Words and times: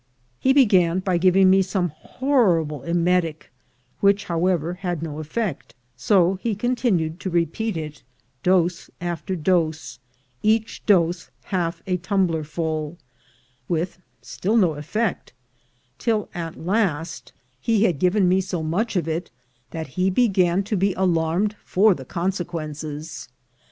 He 0.39 0.51
began 0.51 0.97
by 1.01 1.19
giving 1.19 1.51
me 1.51 1.61
some 1.61 1.89
horrible 1.89 2.81
emetic, 2.81 3.51
which, 3.99 4.23
however, 4.25 4.73
had 4.73 5.03
no 5.03 5.19
effect; 5.19 5.75
so 5.95 6.39
he 6.41 6.55
continued 6.55 7.19
to 7.19 7.29
repeat 7.29 7.77
it, 7.77 8.01
dose 8.41 8.89
after 8.99 9.35
dose, 9.35 9.99
each 10.41 10.83
dose 10.87 11.29
half 11.43 11.83
a 11.85 11.97
tumbler 11.97 12.43
ful, 12.43 12.97
with 13.69 13.99
still 14.23 14.57
no 14.57 14.73
effect, 14.73 15.33
till, 15.99 16.29
at 16.33 16.57
last, 16.59 17.31
he 17.59 17.83
had 17.83 17.99
given 17.99 18.27
me 18.27 18.37
46 18.41 18.49
THE 18.49 18.57
GOLD 18.57 18.63
HUNTERS 18.73 18.73
so 18.73 18.77
much 18.81 18.95
of 18.95 19.07
it, 19.07 19.31
that 19.69 19.87
he 19.89 20.09
began 20.09 20.63
to 20.63 20.75
be 20.75 20.95
alarmed 20.95 21.55
for 21.63 21.93
the 21.93 22.05
consequences. 22.05 23.29